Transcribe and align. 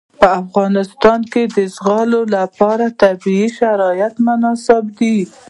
په 0.19 0.27
افغانستان 0.43 1.19
کې 1.31 1.43
د 1.55 1.57
زغال 1.75 2.11
لپاره 2.37 2.85
طبیعي 3.01 3.47
شرایط 3.59 4.13
مناسب 4.27 4.83
دي. 4.97 5.17